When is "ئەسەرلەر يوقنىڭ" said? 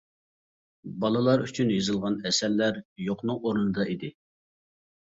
2.31-3.43